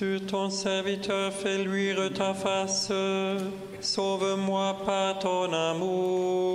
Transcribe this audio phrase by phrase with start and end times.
[0.00, 2.90] Sur ton serviteur, fais luire ta face.
[3.82, 6.49] Sauve-moi par ton amour.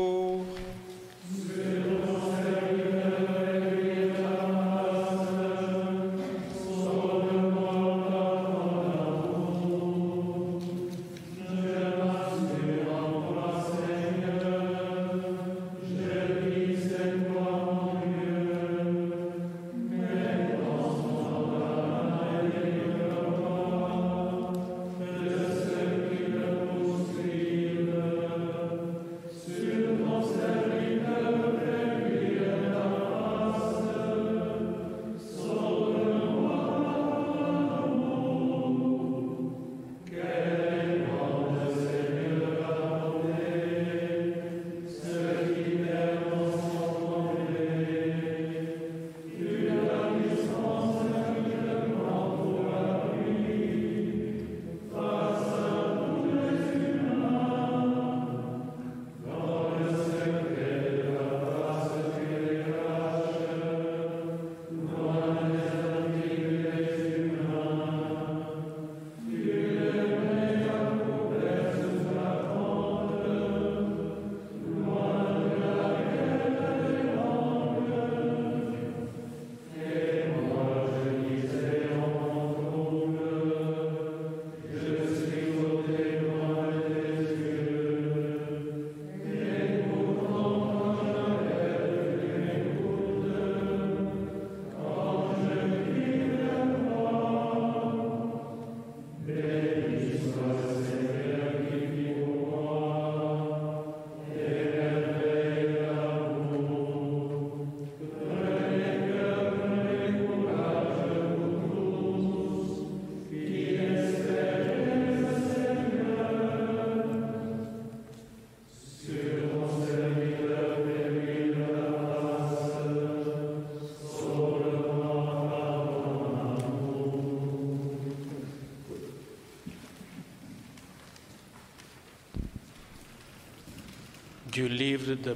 [134.55, 135.35] Du livre de.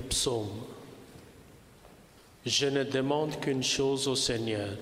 [2.46, 4.78] Je ne demande qu'une chose au Seigneur,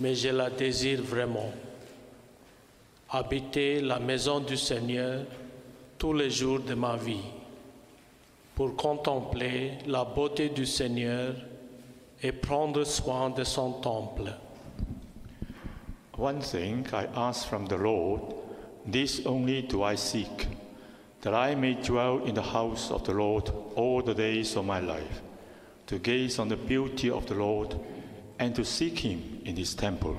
[0.00, 1.52] mais je la désire vraiment.
[3.10, 5.26] Habiter la maison du Seigneur
[5.98, 7.28] tous les jours de ma vie,
[8.54, 11.34] pour contempler la beauté du Seigneur
[12.22, 14.32] et prendre soin de son temple.
[16.16, 18.22] One thing I ask from the Lord,
[18.90, 20.48] this only do I seek,
[21.22, 24.80] that I may dwell in the house of the Lord all the days of my
[24.80, 25.20] life,
[25.86, 27.74] to gaze on the beauty of the Lord
[28.38, 30.16] and to seek him in his temple.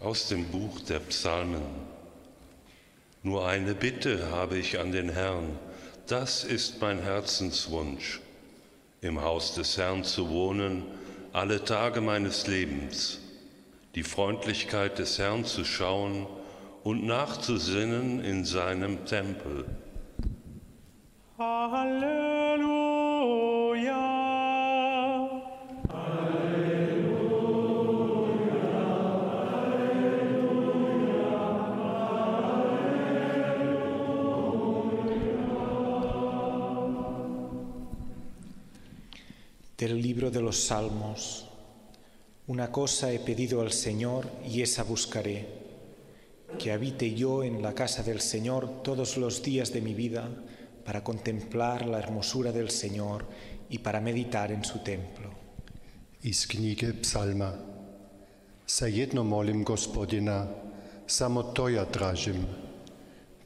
[0.00, 1.62] Aus dem Buch der Psalmen.
[3.22, 5.58] Nur eine Bitte habe ich an den Herrn,
[6.06, 8.20] das ist mein Herzenswunsch,
[9.00, 10.84] im Haus des Herrn zu wohnen,
[11.32, 13.20] alle Tage meines Lebens,
[13.94, 16.26] die Freundlichkeit des Herrn zu schauen
[16.84, 19.64] und nachzusinnen in seinem Tempel.
[21.38, 22.74] Halleluja.
[39.78, 41.46] Del libro de los Salmos.
[42.46, 45.63] Una cosa he pedido al Señor y esa buscaré,
[46.64, 50.30] que habite yo en la casa del Señor todos los días de mi vida
[50.82, 53.26] para contemplar la hermosura del Señor
[53.68, 55.28] y para meditar en su templo.
[56.22, 57.52] Iz knjige Psalma.
[58.64, 60.48] Sa jedno molim gospodina,
[61.06, 61.84] samo to ja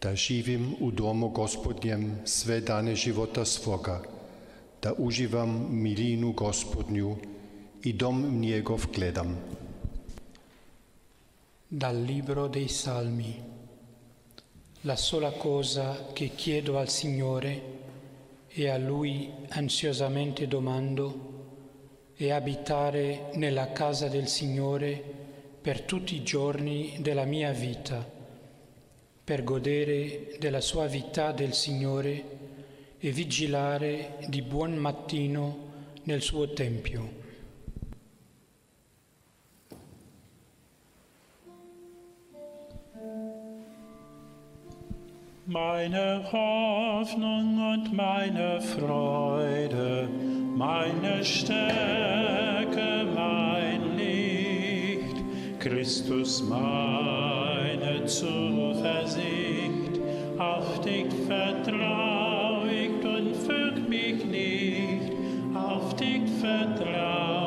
[0.01, 4.03] da živim u domu gospodnjem sve dane života svoga,
[4.83, 7.17] da uživam milinu gospodnju
[7.83, 9.37] i dom njegov gledam.
[11.71, 13.45] Dal libro dei Salmi.
[14.81, 17.63] La sola cosa che chiedo al Signore
[18.49, 24.99] e a Lui ansiosamente domando è abitare nella casa del Signore
[25.61, 28.03] per tutti i giorni della mia vita,
[29.23, 32.25] per godere della suavità del Signore
[32.99, 35.67] e vigilare di buon mattino
[36.05, 37.28] nel suo Tempio.
[45.51, 50.07] Meine Hoffnung und meine Freude,
[50.55, 55.25] meine Stärke, mein Licht,
[55.59, 59.99] Christus meine Zuversicht,
[60.39, 65.15] auf dich vertrau ich und fürcht mich nicht,
[65.55, 67.38] auf dich vertrau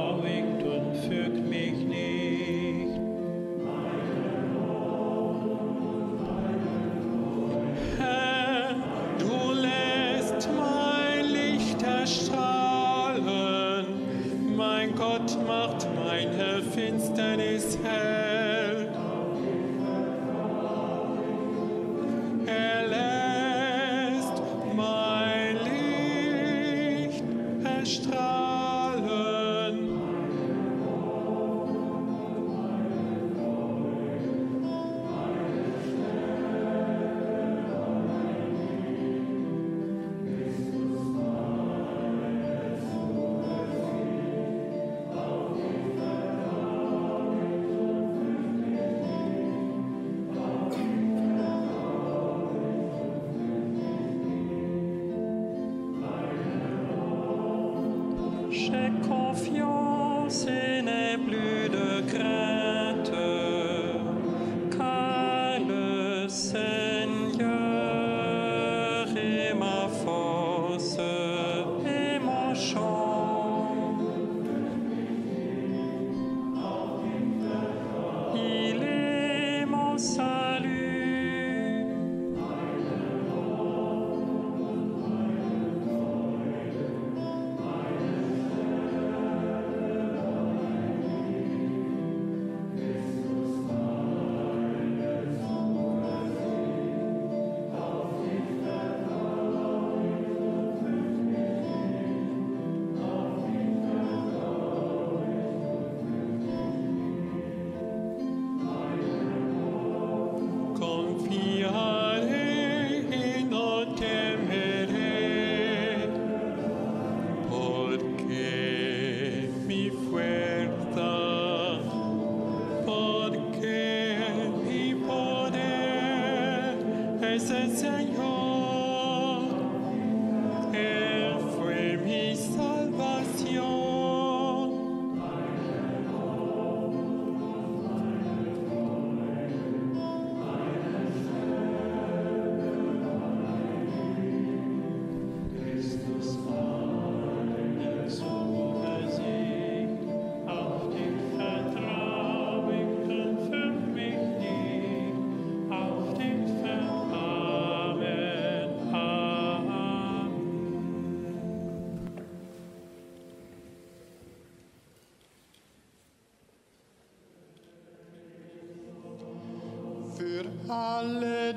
[17.83, 18.10] Hey.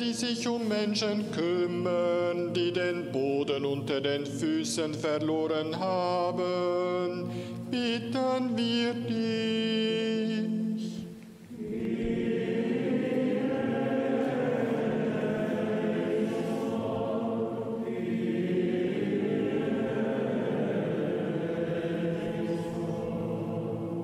[0.04, 7.30] Die sich um Menschen kümmern, die den Boden unter den Füßen verloren haben,
[7.70, 9.64] bitten wir dich.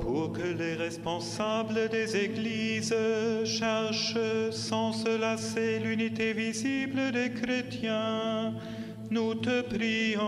[0.00, 2.60] Pour que les responsables des églises
[3.44, 5.89] cherchent sans se lasser
[6.94, 8.54] des chrétiens,
[9.10, 10.20] nous te prions.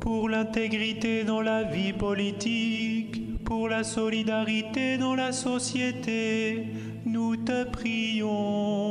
[0.00, 6.66] Pour l'intégrité dans la vie politique, pour la solidarité dans la société,
[7.06, 8.81] nous te prions.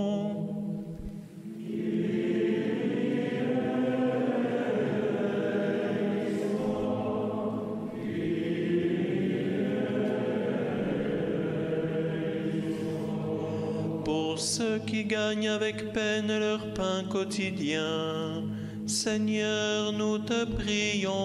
[14.86, 18.44] Qui gagnent avec peine leur pain quotidien,
[18.86, 21.22] Seigneur, nous te prions.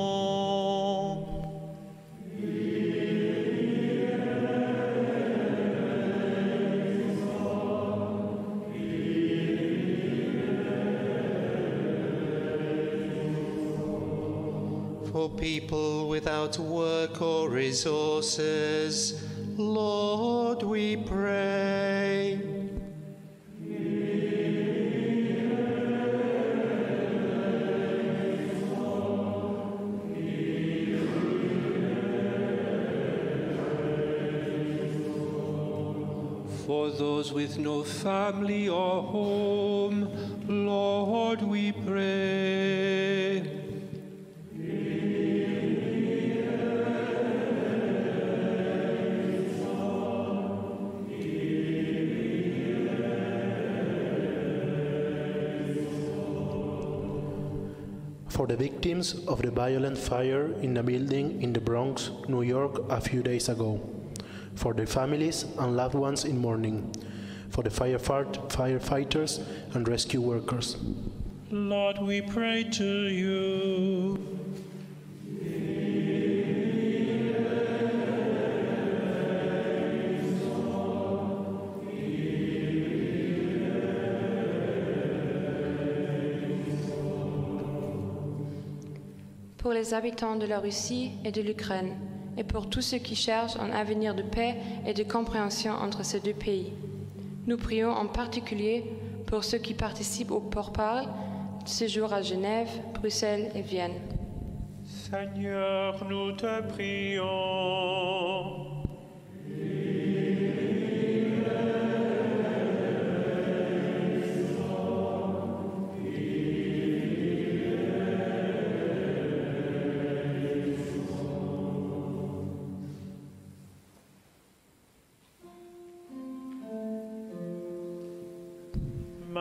[15.13, 19.15] For people without work or resources,
[19.57, 21.56] Lord, we pray.
[36.99, 40.09] Those with no family or home,
[40.47, 43.43] Lord, we pray.
[58.29, 62.85] For the victims of the violent fire in a building in the Bronx, New York,
[62.91, 63.96] a few days ago.
[64.57, 66.93] For their families and loved ones in mourning.
[67.51, 69.41] For the firefight- firefighters
[69.75, 70.77] and rescue workers.
[71.51, 74.19] Lord, we pray to you.
[89.67, 91.97] pour les habitants de la Russie et de l'Ukraine,
[92.37, 96.21] et pour tous ceux qui cherchent un avenir de paix et de compréhension entre ces
[96.21, 96.73] deux pays.
[97.47, 98.85] Nous prions en particulier
[99.27, 101.09] pour ceux qui participent au pourparlers
[101.65, 103.95] de séjour à Genève, Bruxelles et Vienne.
[104.85, 107.86] Seigneur, nous te prions.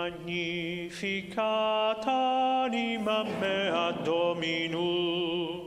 [0.05, 5.65] Magnificat anima mea Dominum.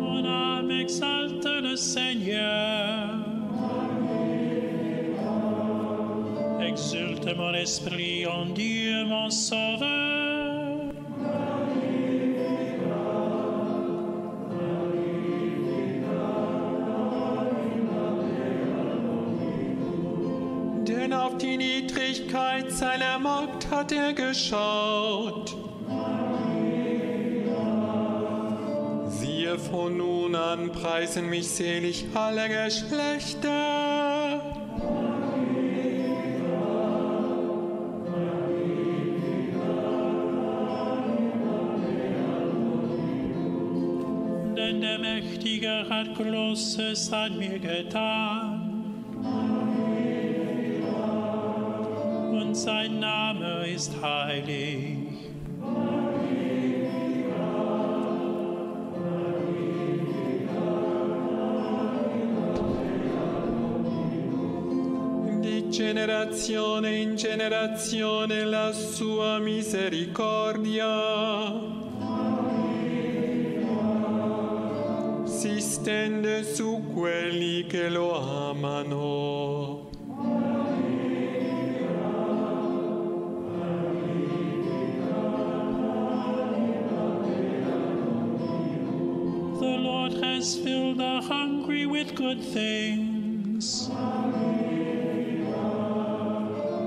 [0.00, 3.14] Mon âme exalte le Seigneur.
[6.60, 10.39] Exulte mon esprit en Dieu mon sauveur.
[22.80, 25.54] Seiner Magd hat er geschaut.
[29.08, 34.40] Siehe, von nun an preisen mich selig alle Geschlechter.
[44.56, 48.49] Denn der Mächtige hat Großes an mir getan.
[53.80, 54.98] Ist heilig.
[65.40, 70.58] Di generazione in generazione la sua misericordia
[75.24, 78.12] si stende su quelli che lo
[78.50, 79.89] amano.
[90.40, 93.90] Has filled the hungry with good things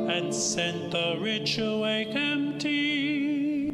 [0.10, 3.70] and sent the rich away empty.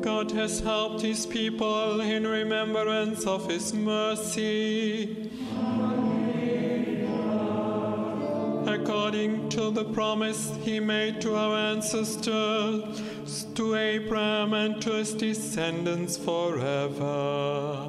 [0.00, 5.30] God has helped his people in remembrance of his mercy.
[9.00, 16.18] According to the promise he made to our ancestors, to Abraham and to his descendants
[16.18, 17.88] forever.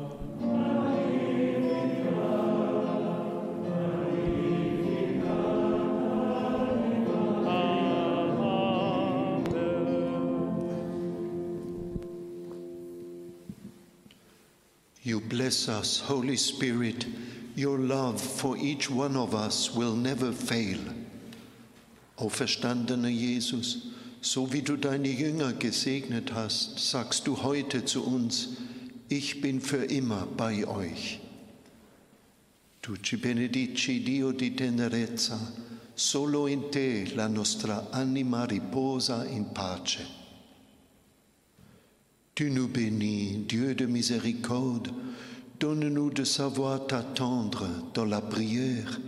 [15.03, 17.05] You bless us, Holy Spirit.
[17.53, 20.79] Your love for each one of us will never fail.
[22.21, 23.87] Auferstandener Jesus,
[24.21, 28.49] so wie du deine Jünger gesegnet hast, sagst du heute zu uns,
[29.09, 31.19] ich bin für immer bei euch.
[32.81, 35.37] Tu ci benedici Dio di tenerezza,
[35.93, 40.05] solo in te la nostra anima riposa in pace.
[42.33, 44.91] Tu nous bénis, Dieu de miséricorde,
[45.59, 48.99] donne-nous de savoir t'attendre dans la prière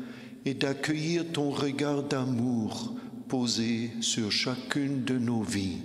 [0.46, 2.93] et d'accueillir ton regard d'amour
[3.27, 5.82] posé sur chacune de nos vies.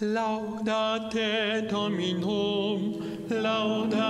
[0.00, 4.07] Laudate Dominum, laudate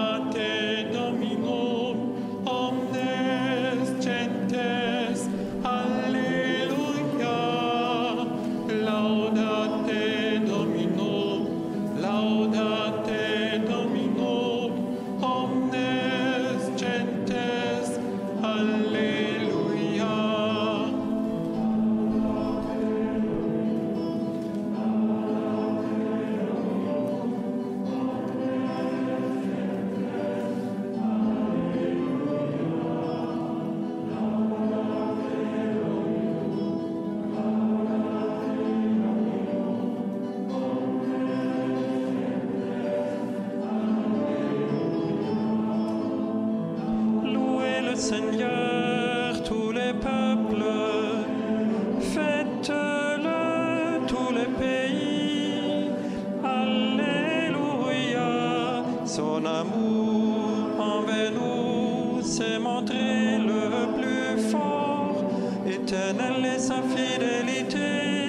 [62.59, 65.25] t'ai montré le plus fort,
[65.67, 68.28] éternel et sa fidélité.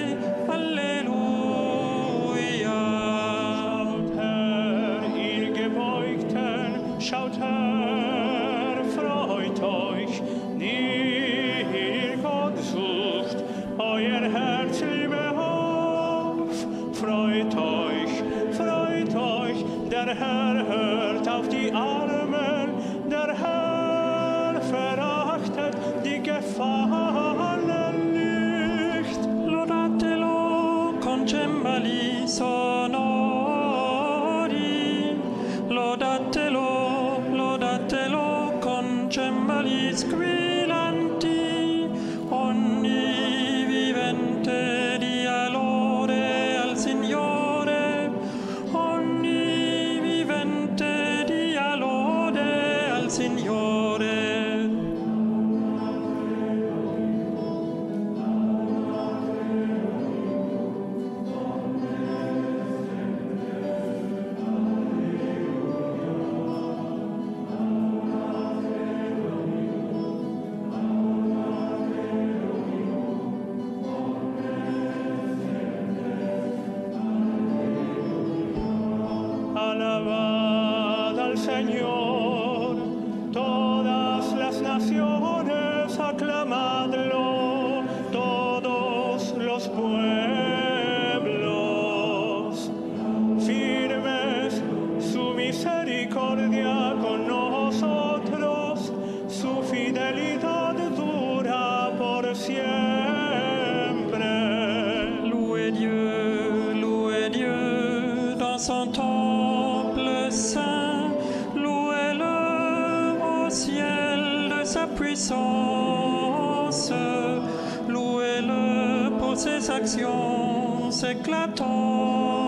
[121.00, 122.39] s'éclatant.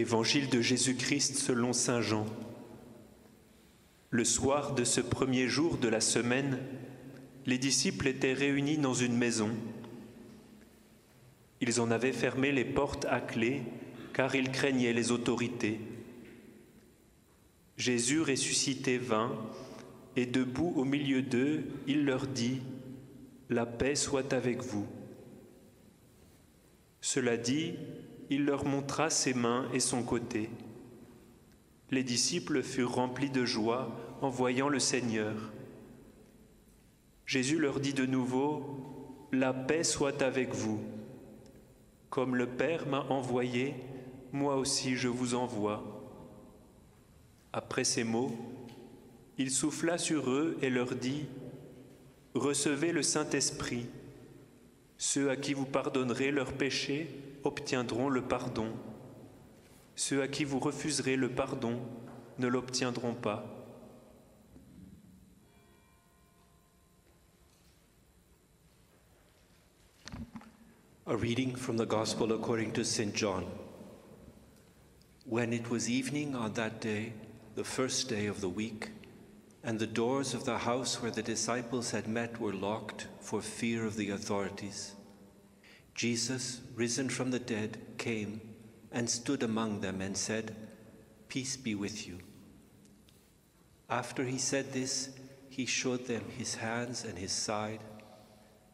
[0.00, 2.24] Évangile de Jésus-Christ selon Saint Jean.
[4.08, 6.58] Le soir de ce premier jour de la semaine,
[7.44, 9.50] les disciples étaient réunis dans une maison.
[11.60, 13.60] Ils en avaient fermé les portes à clé,
[14.14, 15.78] car ils craignaient les autorités.
[17.76, 19.36] Jésus ressuscité vint,
[20.16, 22.62] et debout au milieu d'eux, il leur dit,
[23.50, 24.86] La paix soit avec vous.
[27.02, 27.74] Cela dit,
[28.30, 30.48] il leur montra ses mains et son côté.
[31.90, 33.90] Les disciples furent remplis de joie
[34.22, 35.34] en voyant le Seigneur.
[37.26, 40.80] Jésus leur dit de nouveau, La paix soit avec vous.
[42.08, 43.74] Comme le Père m'a envoyé,
[44.32, 45.82] moi aussi je vous envoie.
[47.52, 48.36] Après ces mots,
[49.38, 51.26] il souffla sur eux et leur dit,
[52.34, 53.86] Recevez le Saint-Esprit.
[54.98, 57.08] Ceux à qui vous pardonnerez leurs péchés
[57.44, 58.68] obtiendront le pardon.
[59.96, 61.80] Ceux à qui vous refuserez le pardon
[62.38, 63.44] ne l'obtiendront pas.
[71.06, 73.12] A reading from the Gospel according to St.
[73.14, 73.44] John.
[75.26, 77.12] When it was evening on that day,
[77.56, 78.90] the first day of the week,
[79.64, 83.84] and the doors of the house where the disciples had met were locked for fear
[83.84, 84.94] of the authorities,
[85.94, 88.40] Jesus, risen from the dead, came
[88.92, 90.54] and stood among them and said,
[91.28, 92.18] Peace be with you.
[93.88, 95.10] After he said this,
[95.48, 97.80] he showed them his hands and his side.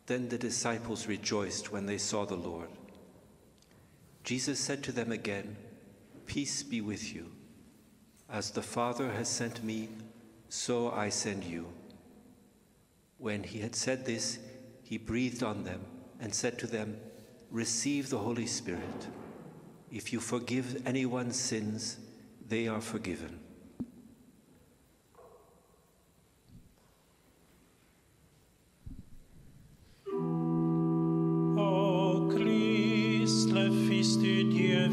[0.07, 2.69] Then the disciples rejoiced when they saw the Lord.
[4.25, 5.57] Jesus said to them again,
[6.27, 7.33] Peace be with you.
[8.29, 9.89] As the Father has sent me,
[10.49, 11.67] so I send you.
[13.19, 14.39] When he had said this,
[14.83, 15.85] he breathed on them
[16.21, 16.97] and said to them,
[17.51, 19.07] Receive the Holy Spirit.
[19.91, 21.99] If you forgive anyone's sins,
[22.49, 23.41] they are forgiven.
[31.57, 34.89] Ô Christ, le Fils du Dieu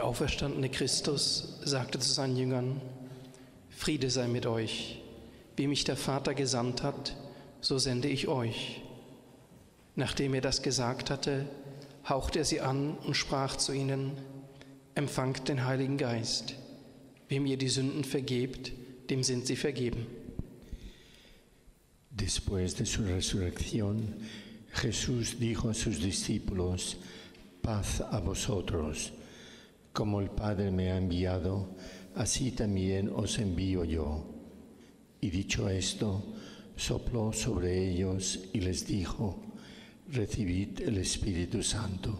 [0.00, 2.80] Der auferstandene Christus sagte zu seinen Jüngern,
[3.68, 5.02] Friede sei mit euch.
[5.56, 7.14] Wie mich der Vater gesandt hat,
[7.60, 8.80] so sende ich euch.
[9.96, 11.44] Nachdem er das gesagt hatte,
[12.08, 14.12] hauchte er sie an und sprach zu ihnen,
[14.94, 16.54] Empfangt den Heiligen Geist.
[17.28, 18.72] Wem ihr die Sünden vergebt,
[19.10, 20.06] dem sind sie vergeben.
[22.10, 24.14] Después de su resurrección,
[24.72, 26.96] Jesús dijo a sus discípulos,
[27.60, 29.12] paz a vosotros.
[29.92, 31.76] Como el Padre me ha enviado,
[32.14, 34.24] así también os envío yo.
[35.20, 36.22] Y dicho esto,
[36.76, 39.42] sopló sobre ellos y les dijo,
[40.12, 42.18] recibid el Espíritu Santo.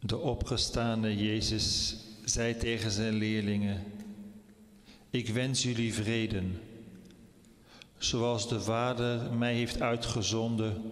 [0.00, 3.82] De opgestane Jezus zei tegen zijn leerlingen,
[5.10, 6.60] ik wens jullie vreden.
[7.98, 10.82] Zoals de Vader mij heeft uitgezonden,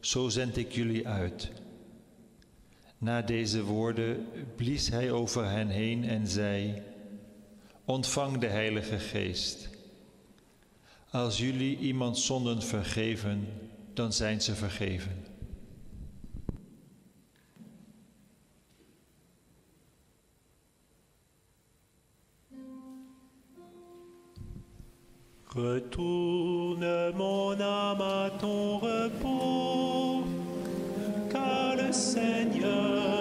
[0.00, 1.50] zo zend ik jullie uit.
[2.98, 6.82] Na deze woorden blies hij over hen heen en zei,
[7.84, 9.68] ontvang de Heilige Geest.
[11.10, 13.48] Als jullie iemand zonden vergeven,
[13.94, 15.24] dan zijn ze vergeven.
[25.56, 30.05] Retourne mon âme à ton repos,
[31.96, 33.15] Seigneur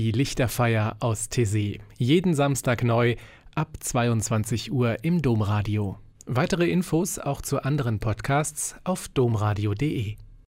[0.00, 1.78] Die Lichterfeier aus Tessé.
[1.98, 3.16] Jeden Samstag neu
[3.54, 5.98] ab 22 Uhr im Domradio.
[6.24, 10.16] Weitere Infos auch zu anderen Podcasts auf domradio.de.